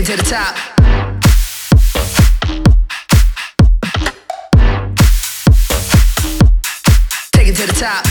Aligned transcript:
it 0.00 0.06
to 0.06 0.16
the 0.16 0.22
top. 0.22 0.56
Take 7.32 7.48
it 7.48 7.56
to 7.56 7.66
the 7.66 7.72
top. 7.72 8.09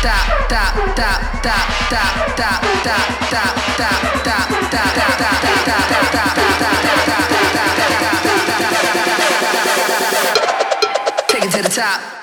Take 0.00 0.08
it 11.44 11.52
to 11.52 11.62
the 11.62 11.68
top. 11.68 12.19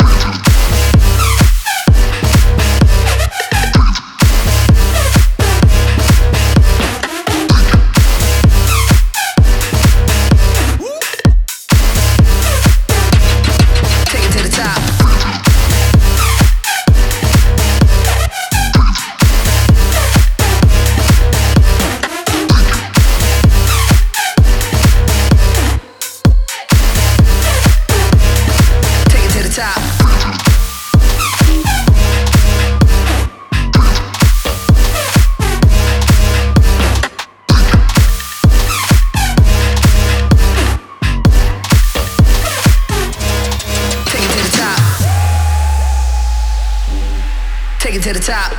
Take 47.98 48.06
it 48.06 48.14
to 48.14 48.20
the 48.20 48.26
top. 48.26 48.52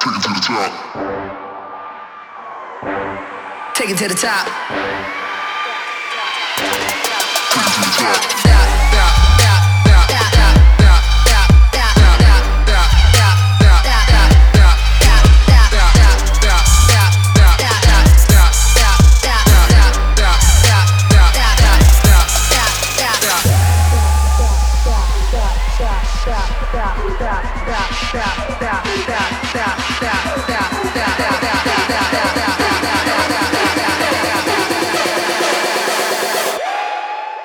Take 0.00 0.16
it 0.16 0.22
to 0.22 0.28
the 0.28 0.40
top. 0.40 0.72
Take 3.74 3.90
it 3.90 3.98
to 3.98 4.08
the 4.08 4.14
top. 7.96 8.51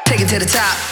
Take 0.06 0.22
it 0.22 0.30
to 0.30 0.40
the 0.40 0.46
top. 0.46 0.87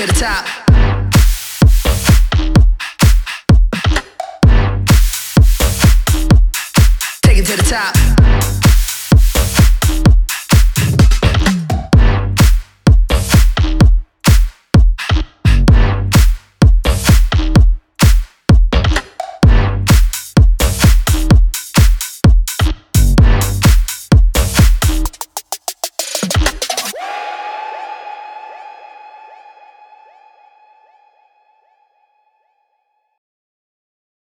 To 0.00 0.06
the 0.06 0.12
top. 0.14 0.46
Take 7.22 7.38
it 7.38 7.46
to 7.46 7.56
the 7.56 7.62
top. 7.68 8.39